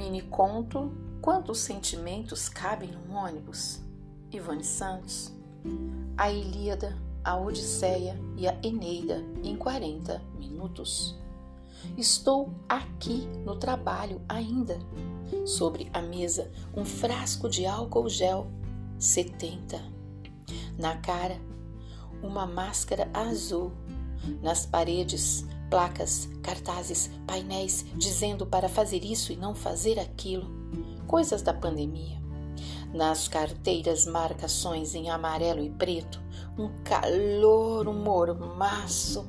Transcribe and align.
mini 0.00 0.22
conto 0.22 0.90
Quantos 1.20 1.58
sentimentos 1.58 2.48
cabem 2.48 2.90
num 2.92 3.14
ônibus? 3.14 3.82
Ivone 4.32 4.64
Santos. 4.64 5.30
A 6.16 6.32
Ilíada, 6.32 6.96
a 7.22 7.36
Odisseia 7.36 8.18
e 8.38 8.48
a 8.48 8.58
Eneida 8.62 9.22
em 9.42 9.54
40 9.54 10.22
minutos. 10.38 11.14
Estou 11.98 12.54
aqui 12.66 13.28
no 13.44 13.56
trabalho 13.56 14.22
ainda. 14.26 14.78
Sobre 15.44 15.90
a 15.92 16.00
mesa, 16.00 16.50
um 16.74 16.86
frasco 16.86 17.46
de 17.46 17.66
álcool 17.66 18.08
gel 18.08 18.46
70. 18.98 19.78
Na 20.78 20.96
cara, 20.96 21.38
uma 22.22 22.46
máscara 22.46 23.10
azul. 23.12 23.72
Nas 24.42 24.66
paredes, 24.66 25.44
placas, 25.70 26.28
cartazes, 26.42 27.10
painéis 27.26 27.84
dizendo 27.94 28.46
para 28.46 28.68
fazer 28.68 29.04
isso 29.04 29.32
e 29.32 29.36
não 29.36 29.54
fazer 29.54 29.98
aquilo. 29.98 30.50
Coisas 31.06 31.42
da 31.42 31.54
pandemia. 31.54 32.20
Nas 32.92 33.28
carteiras, 33.28 34.04
marcações 34.04 34.94
em 34.94 35.10
amarelo 35.10 35.62
e 35.62 35.70
preto, 35.70 36.20
um 36.58 36.68
calor, 36.82 37.88
um 37.88 38.02
mormaço. 38.02 39.26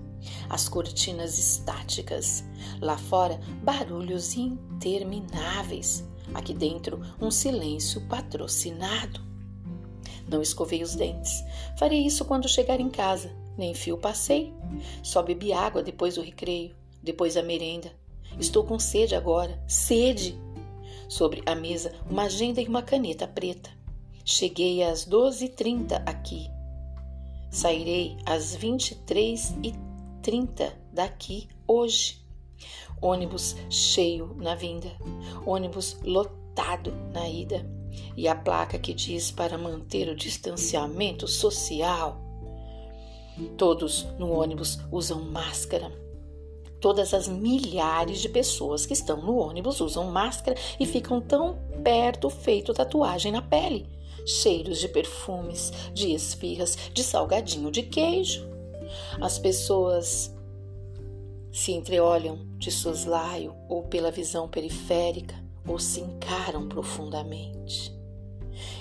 As 0.49 0.67
cortinas 0.67 1.37
estáticas. 1.39 2.43
Lá 2.79 2.97
fora, 2.97 3.39
barulhos 3.63 4.35
intermináveis. 4.35 6.03
Aqui 6.33 6.53
dentro, 6.53 7.01
um 7.19 7.29
silêncio 7.31 8.01
patrocinado. 8.07 9.21
Não 10.27 10.41
escovei 10.41 10.81
os 10.81 10.95
dentes. 10.95 11.43
Farei 11.77 12.05
isso 12.05 12.25
quando 12.25 12.47
chegar 12.47 12.79
em 12.79 12.89
casa. 12.89 13.31
Nem 13.57 13.73
fio 13.73 13.97
passei. 13.97 14.53
Só 15.03 15.21
bebi 15.21 15.51
água 15.53 15.83
depois 15.83 16.15
do 16.15 16.21
recreio, 16.21 16.73
depois 17.01 17.35
da 17.35 17.43
merenda. 17.43 17.91
Estou 18.39 18.63
com 18.63 18.79
sede 18.79 19.13
agora. 19.15 19.61
Sede! 19.67 20.39
Sobre 21.07 21.41
a 21.45 21.55
mesa, 21.55 21.93
uma 22.09 22.23
agenda 22.23 22.61
e 22.61 22.67
uma 22.67 22.81
caneta 22.81 23.27
preta. 23.27 23.69
Cheguei 24.23 24.81
às 24.83 25.05
12h30 25.05 26.01
aqui. 26.05 26.49
Sairei 27.49 28.15
às 28.25 28.55
23h30 28.55 30.71
daqui 30.93 31.49
hoje. 31.67 32.21
Ônibus 33.01 33.57
cheio 33.69 34.33
na 34.37 34.55
vinda, 34.55 34.89
ônibus 35.45 35.97
lotado 36.03 36.93
na 37.11 37.27
ida 37.27 37.69
e 38.15 38.27
a 38.27 38.35
placa 38.35 38.77
que 38.77 38.93
diz 38.93 39.31
para 39.31 39.57
manter 39.57 40.07
o 40.07 40.15
distanciamento 40.15 41.27
social. 41.27 42.30
Todos 43.57 44.07
no 44.17 44.31
ônibus 44.31 44.79
usam 44.91 45.21
máscara. 45.21 45.91
Todas 46.79 47.13
as 47.13 47.27
milhares 47.27 48.19
de 48.19 48.29
pessoas 48.29 48.85
que 48.85 48.93
estão 48.93 49.21
no 49.21 49.37
ônibus 49.37 49.79
usam 49.81 50.05
máscara 50.05 50.57
e 50.79 50.85
ficam 50.85 51.21
tão 51.21 51.59
perto 51.83 52.29
feito 52.29 52.73
tatuagem 52.73 53.31
na 53.31 53.41
pele. 53.41 53.87
Cheiros 54.25 54.79
de 54.79 54.87
perfumes, 54.87 55.71
de 55.93 56.13
esfirras, 56.13 56.77
de 56.93 57.03
salgadinho 57.03 57.71
de 57.71 57.83
queijo. 57.83 58.47
As 59.19 59.37
pessoas 59.37 60.35
se 61.51 61.71
entreolham 61.71 62.39
de 62.57 62.71
soslaio 62.71 63.55
ou 63.67 63.83
pela 63.83 64.09
visão 64.09 64.47
periférica 64.47 65.35
ou 65.67 65.77
se 65.77 66.01
encaram 66.01 66.67
profundamente. 66.67 67.93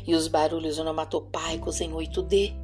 E 0.07 0.15
os 0.15 0.29
barulhos 0.29 0.79
onomatopaicos 0.79 1.81
em 1.81 1.93
8D, 1.93 2.55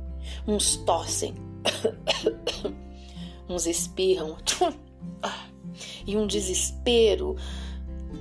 uns 0.47 0.77
tossem, 0.77 1.35
uns 3.49 3.67
espirram, 3.67 4.37
e 6.07 6.17
um 6.17 6.27
desespero 6.27 7.37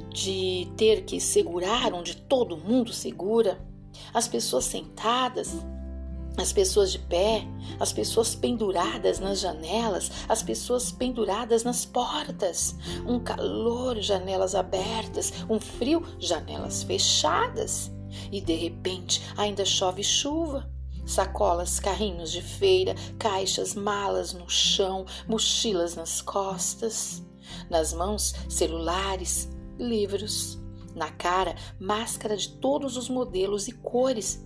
de 0.10 0.68
ter 0.78 1.04
que 1.04 1.20
segurar 1.20 1.94
onde 1.94 2.16
todo 2.16 2.58
mundo 2.58 2.94
segura, 2.94 3.60
as 4.14 4.28
pessoas 4.28 4.66
sentadas, 4.66 5.54
as 6.38 6.52
pessoas 6.52 6.92
de 6.92 7.00
pé, 7.00 7.46
as 7.80 7.94
pessoas 7.94 8.36
penduradas 8.36 9.20
nas 9.20 9.40
janelas, 9.40 10.12
as 10.28 10.44
pessoas 10.44 10.92
penduradas 10.92 11.64
nas 11.64 11.86
portas, 11.86 12.76
um 13.06 13.20
calor, 13.20 14.02
janelas 14.02 14.54
abertas, 14.54 15.32
um 15.50 15.60
frio, 15.60 16.04
janelas 16.20 16.84
fechadas. 16.84 17.92
E 18.32 18.40
de 18.40 18.54
repente 18.56 19.22
ainda 19.36 19.66
chove 19.66 20.04
chuva. 20.04 20.70
Sacolas, 21.06 21.80
carrinhos 21.80 22.32
de 22.32 22.42
feira, 22.42 22.96
caixas, 23.20 23.76
malas 23.76 24.34
no 24.34 24.50
chão, 24.50 25.06
mochilas 25.28 25.96
nas 25.96 26.22
costas. 26.22 27.24
Nas 27.70 27.94
mãos, 27.94 28.34
celulares, 28.50 29.50
livros. 29.78 30.60
Na 30.96 31.12
cara, 31.12 31.56
máscara 31.80 32.36
de 32.36 32.50
todos 32.50 32.98
os 32.98 33.10
modelos 33.10 33.68
e 33.68 33.72
cores 33.72 34.46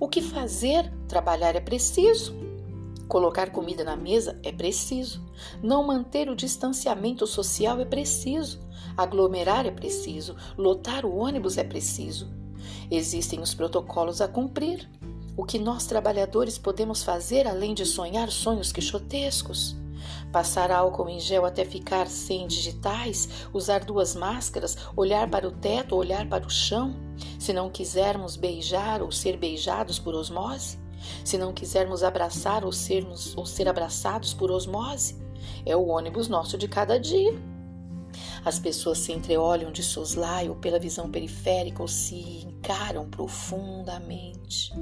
o 0.00 0.08
que 0.08 0.22
fazer? 0.22 0.92
Trabalhar 1.08 1.56
é 1.56 1.60
preciso. 1.60 2.34
Colocar 3.08 3.50
comida 3.50 3.84
na 3.84 3.96
mesa 3.96 4.38
é 4.42 4.52
preciso. 4.52 5.24
Não 5.62 5.86
manter 5.86 6.28
o 6.28 6.36
distanciamento 6.36 7.26
social 7.26 7.80
é 7.80 7.84
preciso. 7.84 8.60
Aglomerar 8.96 9.66
é 9.66 9.70
preciso. 9.70 10.36
Lotar 10.56 11.04
o 11.04 11.16
ônibus 11.16 11.58
é 11.58 11.64
preciso. 11.64 12.28
Existem 12.90 13.40
os 13.40 13.54
protocolos 13.54 14.20
a 14.20 14.28
cumprir. 14.28 14.88
O 15.38 15.44
que 15.44 15.56
nós 15.56 15.86
trabalhadores 15.86 16.58
podemos 16.58 17.04
fazer 17.04 17.46
além 17.46 17.72
de 17.72 17.86
sonhar 17.86 18.28
sonhos 18.28 18.72
quixotescos? 18.72 19.76
Passar 20.32 20.68
álcool 20.72 21.08
em 21.08 21.20
gel 21.20 21.46
até 21.46 21.64
ficar 21.64 22.08
sem 22.08 22.44
digitais, 22.48 23.28
usar 23.54 23.84
duas 23.84 24.16
máscaras, 24.16 24.76
olhar 24.96 25.30
para 25.30 25.46
o 25.46 25.52
teto, 25.52 25.94
olhar 25.94 26.28
para 26.28 26.44
o 26.44 26.50
chão? 26.50 26.92
Se 27.38 27.52
não 27.52 27.70
quisermos 27.70 28.34
beijar 28.34 29.00
ou 29.00 29.12
ser 29.12 29.36
beijados 29.36 29.96
por 29.96 30.12
osmose? 30.12 30.76
Se 31.24 31.38
não 31.38 31.52
quisermos 31.52 32.02
abraçar 32.02 32.64
ou, 32.64 32.72
sermos, 32.72 33.36
ou 33.36 33.46
ser 33.46 33.68
abraçados 33.68 34.34
por 34.34 34.50
osmose? 34.50 35.16
É 35.64 35.76
o 35.76 35.86
ônibus 35.86 36.26
nosso 36.26 36.58
de 36.58 36.66
cada 36.66 36.98
dia. 36.98 37.32
As 38.44 38.58
pessoas 38.58 38.98
se 38.98 39.12
entreolham 39.12 39.70
de 39.72 39.82
soslaio 39.82 40.54
pela 40.56 40.78
visão 40.78 41.10
periférica 41.10 41.82
ou 41.82 41.88
se 41.88 42.46
encaram 42.46 43.08
profundamente. 43.08 44.72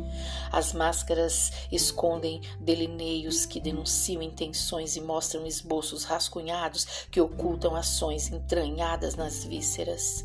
As 0.53 0.73
máscaras 0.73 1.53
escondem 1.73 2.41
delineios 2.61 3.47
que 3.47 3.61
denunciam 3.61 4.23
intenções 4.23 4.97
e 4.97 5.01
mostram 5.01 5.47
esboços 5.47 6.05
rascunhados 6.05 7.07
que 7.11 7.21
ocultam 7.21 7.75
ações 7.75 8.31
entranhadas 8.31 9.15
nas 9.17 9.45
vísceras. 9.45 10.25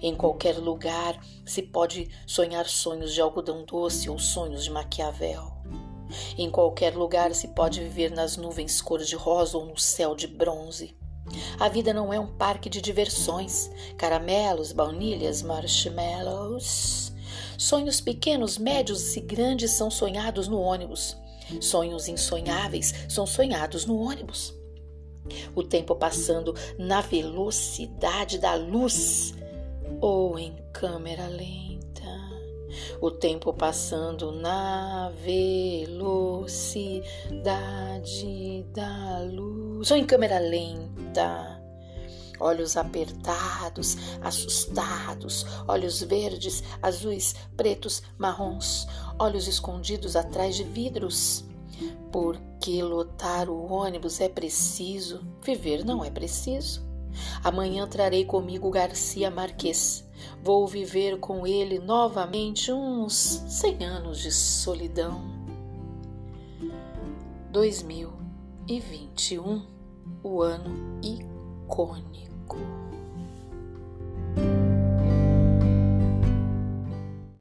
Em 0.00 0.14
qualquer 0.14 0.58
lugar 0.58 1.18
se 1.44 1.62
pode 1.62 2.10
sonhar 2.26 2.66
sonhos 2.66 3.12
de 3.12 3.20
algodão 3.20 3.64
doce 3.64 4.08
ou 4.08 4.18
sonhos 4.18 4.64
de 4.64 4.70
Maquiavel. 4.70 5.52
Em 6.38 6.50
qualquer 6.50 6.96
lugar 6.96 7.34
se 7.34 7.48
pode 7.48 7.80
viver 7.80 8.10
nas 8.10 8.36
nuvens 8.36 8.80
cor-de-rosa 8.80 9.58
ou 9.58 9.66
no 9.66 9.76
céu 9.76 10.14
de 10.14 10.26
bronze. 10.26 10.96
A 11.58 11.68
vida 11.68 11.92
não 11.92 12.12
é 12.12 12.18
um 12.18 12.26
parque 12.26 12.68
de 12.68 12.80
diversões, 12.80 13.70
caramelos, 13.96 14.72
baunilhas, 14.72 15.42
marshmallows. 15.42 17.12
Sonhos 17.56 18.00
pequenos, 18.00 18.56
médios 18.56 19.16
e 19.16 19.20
grandes 19.20 19.72
são 19.72 19.90
sonhados 19.90 20.46
no 20.46 20.60
ônibus. 20.60 21.16
Sonhos 21.60 22.08
insonháveis 22.08 22.94
são 23.08 23.26
sonhados 23.26 23.84
no 23.84 23.98
ônibus. 23.98 24.54
O 25.54 25.62
tempo 25.62 25.94
passando 25.94 26.54
na 26.78 27.00
velocidade 27.00 28.38
da 28.38 28.54
luz 28.54 29.34
ou 30.00 30.38
em 30.38 30.56
câmera 30.72 31.26
lenta. 31.26 32.37
O 33.00 33.10
tempo 33.10 33.52
passando 33.52 34.32
na 34.32 35.10
velocidade 35.22 37.06
da 38.72 39.20
luz 39.30 39.90
ou 39.90 39.96
em 39.96 40.04
câmera 40.04 40.38
lenta. 40.38 41.62
Olhos 42.40 42.76
apertados, 42.76 43.96
assustados, 44.22 45.44
olhos 45.66 46.00
verdes, 46.02 46.62
azuis, 46.80 47.34
pretos, 47.56 48.02
marrons, 48.16 48.86
olhos 49.18 49.48
escondidos 49.48 50.14
atrás 50.14 50.54
de 50.54 50.62
vidros. 50.62 51.44
Porque 52.12 52.82
lotar 52.82 53.50
o 53.50 53.72
ônibus 53.72 54.20
é 54.20 54.28
preciso, 54.28 55.20
viver 55.42 55.84
não 55.84 56.04
é 56.04 56.10
preciso. 56.10 56.87
Amanhã 57.42 57.86
trarei 57.86 58.24
comigo 58.24 58.70
Garcia 58.70 59.30
Marques. 59.30 60.06
Vou 60.42 60.66
viver 60.66 61.20
com 61.20 61.46
ele 61.46 61.78
novamente 61.78 62.72
uns 62.72 63.44
cem 63.48 63.84
anos 63.84 64.20
de 64.20 64.32
solidão. 64.32 65.22
2021, 67.52 69.62
o 70.22 70.42
ano 70.42 70.98
icônico. 71.02 72.56